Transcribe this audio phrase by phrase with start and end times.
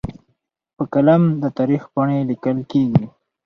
[0.75, 3.05] په قلم د تاریخ پاڼې لیکل کېږي.